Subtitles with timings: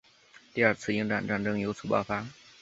[0.55, 2.25] 第二次英藏战争由此爆发。